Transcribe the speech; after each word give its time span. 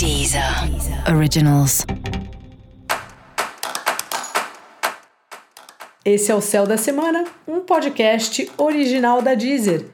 Deezer 0.00 0.42
Originals. 1.14 1.84
Esse 6.02 6.32
é 6.32 6.34
o 6.34 6.40
Céu 6.40 6.66
da 6.66 6.78
Semana, 6.78 7.26
um 7.46 7.60
podcast 7.60 8.50
original 8.56 9.20
da 9.20 9.34
Deezer. 9.34 9.84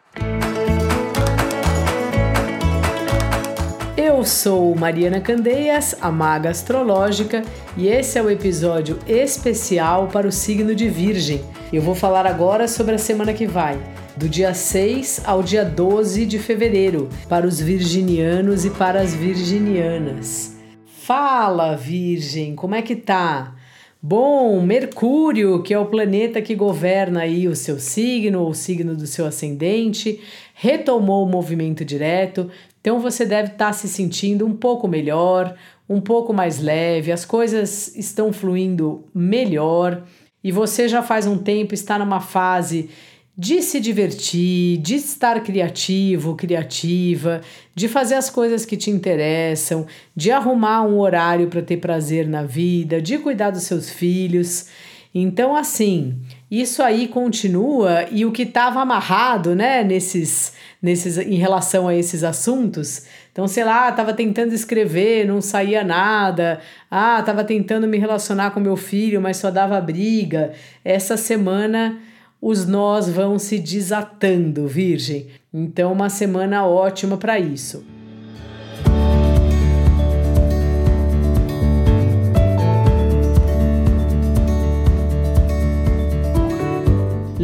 Eu 3.96 4.24
sou 4.24 4.76
Mariana 4.76 5.20
Candeias, 5.20 5.96
a 6.00 6.12
maga 6.12 6.50
astrológica, 6.50 7.42
e 7.76 7.88
esse 7.88 8.16
é 8.16 8.22
o 8.22 8.30
episódio 8.30 9.00
especial 9.08 10.06
para 10.06 10.28
o 10.28 10.30
signo 10.30 10.72
de 10.72 10.88
Virgem. 10.88 11.44
Eu 11.72 11.82
vou 11.82 11.96
falar 11.96 12.28
agora 12.28 12.68
sobre 12.68 12.94
a 12.94 12.98
semana 12.98 13.34
que 13.34 13.44
vai, 13.44 13.76
do 14.16 14.28
dia 14.28 14.54
6 14.54 15.22
ao 15.26 15.42
dia 15.42 15.64
12 15.64 16.24
de 16.24 16.38
fevereiro, 16.38 17.08
para 17.28 17.46
os 17.46 17.60
virginianos 17.60 18.64
e 18.64 18.70
para 18.70 19.00
as 19.00 19.14
virginianas. 19.14 20.56
Fala, 20.86 21.76
Virgem, 21.76 22.54
como 22.54 22.74
é 22.74 22.80
que 22.80 22.96
tá? 22.96 23.54
Bom, 24.02 24.60
Mercúrio, 24.60 25.62
que 25.62 25.74
é 25.74 25.78
o 25.78 25.86
planeta 25.86 26.40
que 26.40 26.54
governa 26.54 27.20
aí 27.20 27.46
o 27.46 27.54
seu 27.54 27.78
signo 27.78 28.40
ou 28.40 28.50
o 28.50 28.54
signo 28.54 28.96
do 28.96 29.06
seu 29.06 29.26
ascendente, 29.26 30.20
retomou 30.54 31.24
o 31.24 31.28
movimento 31.28 31.84
direto, 31.84 32.50
então 32.80 33.00
você 33.00 33.24
deve 33.24 33.52
estar 33.52 33.66
tá 33.66 33.72
se 33.72 33.88
sentindo 33.88 34.46
um 34.46 34.54
pouco 34.54 34.88
melhor, 34.88 35.54
um 35.88 36.00
pouco 36.00 36.32
mais 36.32 36.60
leve, 36.60 37.12
as 37.12 37.24
coisas 37.24 37.94
estão 37.96 38.32
fluindo 38.32 39.04
melhor 39.14 40.04
e 40.42 40.52
você 40.52 40.88
já 40.88 41.02
faz 41.02 41.26
um 41.26 41.36
tempo 41.36 41.74
está 41.74 41.98
numa 41.98 42.20
fase 42.20 42.88
de 43.36 43.60
se 43.60 43.78
divertir, 43.78 44.78
de 44.78 44.94
estar 44.94 45.42
criativo, 45.42 46.34
criativa, 46.34 47.42
de 47.74 47.86
fazer 47.86 48.14
as 48.14 48.30
coisas 48.30 48.64
que 48.64 48.78
te 48.78 48.90
interessam, 48.90 49.86
de 50.14 50.30
arrumar 50.30 50.82
um 50.82 50.98
horário 50.98 51.48
para 51.48 51.60
ter 51.60 51.76
prazer 51.76 52.26
na 52.26 52.42
vida, 52.42 53.02
de 53.02 53.18
cuidar 53.18 53.50
dos 53.50 53.64
seus 53.64 53.90
filhos. 53.90 54.68
Então, 55.14 55.54
assim, 55.54 56.18
isso 56.50 56.82
aí 56.82 57.08
continua 57.08 58.06
e 58.10 58.24
o 58.24 58.32
que 58.32 58.42
estava 58.42 58.80
amarrado, 58.80 59.54
né, 59.54 59.84
nesses, 59.84 60.54
nesses, 60.80 61.18
em 61.18 61.36
relação 61.36 61.86
a 61.86 61.94
esses 61.94 62.24
assuntos. 62.24 63.04
Então, 63.32 63.46
sei 63.46 63.64
lá, 63.64 63.90
estava 63.90 64.14
tentando 64.14 64.54
escrever, 64.54 65.26
não 65.26 65.42
saía 65.42 65.84
nada. 65.84 66.58
Ah, 66.90 67.18
estava 67.20 67.44
tentando 67.44 67.86
me 67.86 67.98
relacionar 67.98 68.52
com 68.52 68.60
meu 68.60 68.76
filho, 68.76 69.20
mas 69.20 69.36
só 69.36 69.50
dava 69.50 69.78
briga. 69.78 70.52
Essa 70.82 71.18
semana 71.18 71.98
os 72.40 72.66
nós 72.66 73.08
vão 73.08 73.38
se 73.38 73.58
desatando, 73.58 74.66
Virgem. 74.66 75.28
Então, 75.52 75.92
uma 75.92 76.08
semana 76.08 76.66
ótima 76.66 77.16
para 77.16 77.38
isso. 77.38 77.84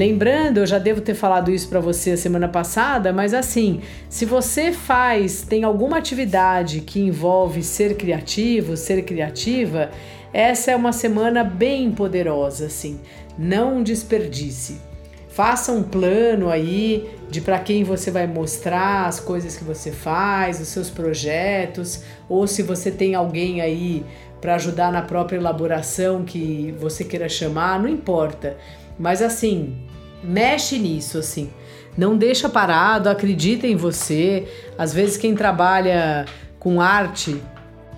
Lembrando, 0.03 0.59
eu 0.59 0.67
já 0.67 0.81
devo 0.81 1.01
ter 1.01 1.15
falado 1.15 1.49
isso 1.53 1.69
para 1.69 1.79
você 1.79 2.11
a 2.11 2.17
semana 2.17 2.49
passada, 2.49 3.13
mas 3.13 3.33
assim, 3.33 3.83
se 4.09 4.25
você 4.25 4.73
faz, 4.73 5.43
tem 5.43 5.63
alguma 5.63 5.99
atividade 5.99 6.81
que 6.81 6.99
envolve 6.99 7.63
ser 7.63 7.97
criativo, 7.97 8.77
ser 8.77 9.05
criativa, 9.05 9.93
essa 10.33 10.73
é 10.73 10.77
uma 10.77 10.93
semana 10.93 11.45
bem 11.45 11.93
poderosa, 11.93 12.67
assim. 12.67 12.99
Não 13.39 13.81
desperdice. 13.81 14.81
Faça 15.29 15.71
um 15.71 15.85
plano 15.85 16.51
aí 16.51 17.09
de 17.31 17.41
para 17.41 17.61
quem 17.61 17.85
você 17.85 18.11
vai 18.11 18.27
mostrar 18.27 19.07
as 19.07 19.21
coisas 19.21 19.57
que 19.57 19.63
você 19.63 19.93
faz, 19.93 20.61
os 20.61 20.67
seus 20.67 20.91
projetos, 20.91 22.03
ou 22.29 22.49
se 22.49 22.65
você 22.65 22.91
tem 22.91 23.15
alguém 23.15 23.61
aí 23.61 24.05
para 24.41 24.57
ajudar 24.57 24.91
na 24.91 25.03
própria 25.03 25.37
elaboração 25.37 26.25
que 26.25 26.75
você 26.77 27.05
queira 27.05 27.29
chamar, 27.29 27.81
não 27.81 27.89
importa. 27.89 28.57
Mas 28.99 29.23
assim, 29.23 29.77
mexe 30.23 30.79
nisso 30.79 31.19
assim. 31.19 31.51
Não 31.97 32.17
deixa 32.17 32.49
parado, 32.49 33.09
acredita 33.09 33.67
em 33.67 33.77
você. 33.77 34.49
Às 34.79 34.95
vezes 34.95 35.17
quem 35.17 35.35
trabalha 35.35 36.25
com 36.59 36.81
arte, 36.81 37.41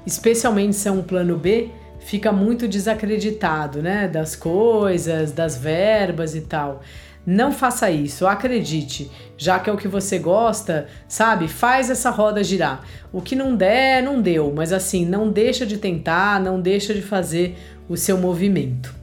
especialmente 0.07 0.75
se 0.75 0.89
é 0.89 0.93
um 0.93 1.03
plano 1.03 1.37
B, 1.37 1.71
fica 2.01 2.33
muito 2.33 2.67
desacreditado, 2.67 3.83
né? 3.83 4.09
Das 4.09 4.35
coisas, 4.35 5.33
das 5.33 5.57
verbas 5.57 6.35
e 6.35 6.41
tal. 6.43 6.83
Não 7.27 7.53
faça 7.53 7.91
isso, 7.91 8.27
acredite, 8.27 9.11
já 9.39 9.59
que 9.59 9.71
é 9.71 9.73
o 9.73 9.79
que 9.79 9.89
você 9.89 10.19
gosta, 10.19 10.89
sabe? 11.09 11.49
Faz 11.49 11.89
essa 11.89 12.11
roda 12.11 12.45
girar. 12.45 12.85
O 13.11 13.23
que 13.23 13.35
não 13.35 13.57
der, 13.57 14.03
não 14.03 14.21
deu, 14.21 14.53
mas 14.55 14.75
assim, 14.75 15.07
não 15.07 15.31
deixa 15.31 15.65
de 15.65 15.79
tentar, 15.79 16.39
não 16.39 16.61
deixa 16.61 16.93
de 16.93 17.01
fazer 17.01 17.57
o 17.89 17.97
seu 17.97 18.19
movimento. 18.19 18.95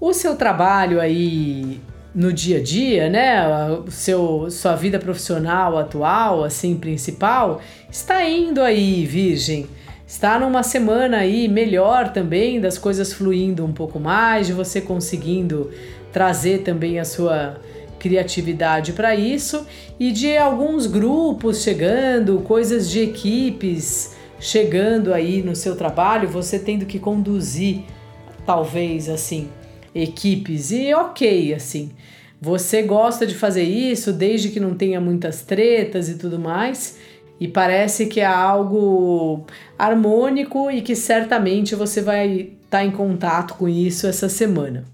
O 0.00 0.12
seu 0.12 0.36
trabalho 0.36 1.00
aí 1.00 1.80
no 2.14 2.32
dia 2.32 2.58
a 2.58 2.62
dia, 2.62 3.08
né? 3.10 3.68
O 3.86 3.90
seu 3.90 4.48
sua 4.50 4.76
vida 4.76 4.98
profissional 4.98 5.76
atual, 5.76 6.44
assim, 6.44 6.76
principal, 6.76 7.60
está 7.90 8.24
indo 8.24 8.62
aí, 8.62 9.04
virgem 9.04 9.66
está 10.06 10.38
numa 10.38 10.62
semana 10.62 11.18
aí 11.18 11.46
melhor 11.48 12.12
também, 12.12 12.58
das 12.58 12.78
coisas 12.78 13.12
fluindo 13.12 13.62
um 13.62 13.72
pouco 13.74 14.00
mais, 14.00 14.46
de 14.46 14.54
você 14.54 14.80
conseguindo 14.80 15.70
trazer 16.10 16.62
também 16.62 16.98
a 16.98 17.04
sua 17.04 17.60
criatividade 17.98 18.92
para 18.94 19.14
isso 19.14 19.66
e 20.00 20.10
de 20.10 20.34
alguns 20.38 20.86
grupos 20.86 21.62
chegando, 21.62 22.38
coisas 22.40 22.88
de 22.88 23.00
equipes 23.00 24.16
chegando 24.40 25.12
aí 25.12 25.42
no 25.42 25.54
seu 25.54 25.76
trabalho, 25.76 26.26
você 26.26 26.58
tendo 26.58 26.86
que 26.86 26.98
conduzir 26.98 27.82
talvez 28.46 29.10
assim 29.10 29.50
equipes 30.02 30.70
e 30.70 30.94
OK 30.94 31.52
assim. 31.54 31.90
Você 32.40 32.82
gosta 32.82 33.26
de 33.26 33.34
fazer 33.34 33.64
isso 33.64 34.12
desde 34.12 34.50
que 34.50 34.60
não 34.60 34.74
tenha 34.74 35.00
muitas 35.00 35.42
tretas 35.42 36.08
e 36.08 36.16
tudo 36.16 36.38
mais 36.38 36.96
e 37.40 37.46
parece 37.46 38.06
que 38.06 38.20
é 38.20 38.26
algo 38.26 39.44
harmônico 39.78 40.70
e 40.70 40.82
que 40.82 40.96
certamente 40.96 41.74
você 41.74 42.00
vai 42.00 42.28
estar 42.30 42.78
tá 42.78 42.84
em 42.84 42.90
contato 42.90 43.54
com 43.54 43.68
isso 43.68 44.06
essa 44.06 44.28
semana. 44.28 44.84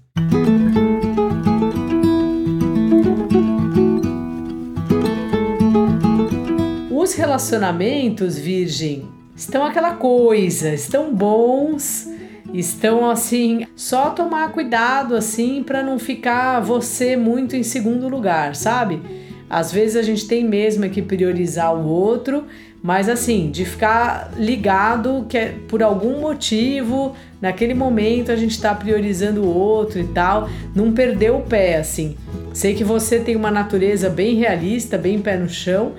Os 6.91 7.13
relacionamentos, 7.13 8.37
Virgem, 8.37 9.07
estão 9.35 9.65
aquela 9.65 9.95
coisa, 9.95 10.73
estão 10.73 11.13
bons, 11.13 12.07
estão 12.53 13.09
assim, 13.09 13.65
só 13.75 14.11
tomar 14.11 14.51
cuidado 14.51 15.15
assim 15.15 15.63
para 15.63 15.83
não 15.83 15.99
ficar 15.99 16.59
você 16.59 17.15
muito 17.15 17.55
em 17.55 17.63
segundo 17.63 18.07
lugar, 18.07 18.55
sabe? 18.55 19.01
Às 19.49 19.71
vezes 19.71 19.95
a 19.95 20.01
gente 20.01 20.27
tem 20.27 20.43
mesmo 20.43 20.89
que 20.89 21.01
priorizar 21.01 21.75
o 21.75 21.87
outro, 21.87 22.45
mas 22.81 23.09
assim, 23.09 23.49
de 23.49 23.65
ficar 23.65 24.31
ligado 24.37 25.25
que 25.27 25.37
é, 25.37 25.55
por 25.67 25.81
algum 25.81 26.19
motivo, 26.21 27.15
naquele 27.41 27.73
momento 27.73 28.31
a 28.31 28.35
gente 28.35 28.51
está 28.51 28.73
priorizando 28.75 29.41
o 29.41 29.47
outro 29.47 29.99
e 29.99 30.03
tal, 30.05 30.49
não 30.75 30.91
perder 30.91 31.31
o 31.31 31.41
pé, 31.41 31.77
assim. 31.77 32.15
Sei 32.53 32.73
que 32.73 32.83
você 32.83 33.19
tem 33.19 33.35
uma 33.35 33.51
natureza 33.51 34.09
bem 34.09 34.35
realista, 34.35 34.97
bem 34.97 35.19
pé 35.19 35.37
no 35.37 35.49
chão, 35.49 35.93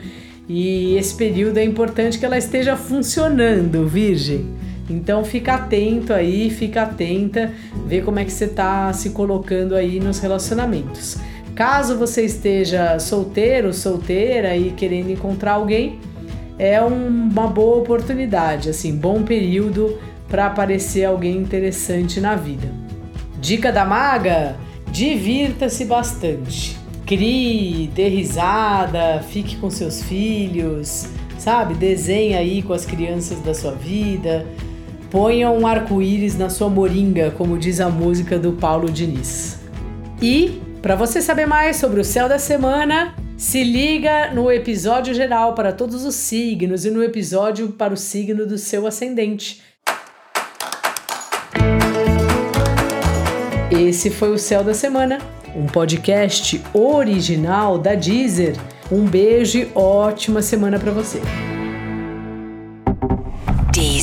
e 0.49 0.95
esse 0.97 1.15
período 1.15 1.59
é 1.59 1.65
importante 1.65 2.19
que 2.19 2.25
ela 2.25 2.39
esteja 2.39 2.77
funcionando, 2.77 3.87
Virgem. 3.87 4.56
Então 4.89 5.25
fica 5.25 5.55
atento 5.55 6.13
aí, 6.13 6.49
fica 6.51 6.83
atenta, 6.83 7.53
vê 7.87 8.01
como 8.01 8.19
é 8.19 8.25
que 8.25 8.33
você 8.33 8.45
está 8.45 8.93
se 8.93 9.11
colocando 9.11 9.75
aí 9.75 9.99
nos 9.99 10.19
relacionamentos. 10.19 11.19
Caso 11.55 11.97
você 11.97 12.25
esteja 12.25 12.99
solteiro, 12.99 13.73
solteira 13.73 14.57
e 14.57 14.71
querendo 14.73 15.11
encontrar 15.11 15.53
alguém, 15.53 15.99
é 16.59 16.81
um, 16.83 17.07
uma 17.07 17.47
boa 17.47 17.79
oportunidade, 17.79 18.69
assim, 18.69 18.95
bom 18.95 19.23
período 19.23 19.99
para 20.29 20.47
aparecer 20.47 21.05
alguém 21.05 21.37
interessante 21.37 22.21
na 22.21 22.35
vida. 22.35 22.69
Dica 23.41 23.73
da 23.73 23.85
maga: 23.85 24.57
divirta-se 24.91 25.85
bastante. 25.85 26.77
Crie, 27.07 27.89
dê 27.95 28.09
risada, 28.09 29.23
fique 29.31 29.57
com 29.57 29.71
seus 29.71 30.03
filhos, 30.03 31.07
sabe? 31.39 31.75
Desenhe 31.75 32.35
aí 32.35 32.63
com 32.63 32.73
as 32.73 32.85
crianças 32.85 33.41
da 33.41 33.55
sua 33.55 33.73
vida. 33.73 34.45
Ponha 35.11 35.51
um 35.51 35.67
arco-íris 35.67 36.37
na 36.37 36.51
sua 36.51 36.69
moringa, 36.69 37.31
como 37.31 37.59
diz 37.59 37.81
a 37.81 37.89
música 37.89 38.39
do 38.39 38.53
Paulo 38.53 38.91
Diniz. 38.91 39.61
E 40.21 40.61
para 40.83 40.97
você 40.97 41.21
saber 41.21 41.47
mais 41.47 41.77
sobre 41.77 42.01
o 42.01 42.05
céu 42.05 42.29
da 42.29 42.39
semana, 42.39 43.15
se 43.37 43.63
liga 43.63 44.33
no 44.33 44.51
episódio 44.51 45.15
geral 45.15 45.55
para 45.55 45.73
todos 45.73 46.05
os 46.05 46.15
signos 46.15 46.85
e 46.85 46.91
no 46.91 47.03
episódio 47.03 47.69
para 47.69 47.93
o 47.93 47.97
signo 47.97 48.47
do 48.47 48.57
seu 48.57 48.87
ascendente. 48.87 49.63
Esse 53.71 54.11
foi 54.11 54.31
o 54.31 54.39
Céu 54.39 54.65
da 54.65 54.73
Semana, 54.73 55.19
um 55.55 55.67
podcast 55.67 56.63
original 56.73 57.79
da 57.79 57.95
Deezer. 57.95 58.57
Um 58.91 59.05
beijo 59.05 59.59
e 59.59 59.71
ótima 59.75 60.41
semana 60.41 60.79
para 60.79 60.93
você. 60.93 61.21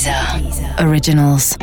Deezer. 0.03 0.75
Originals. 0.79 1.55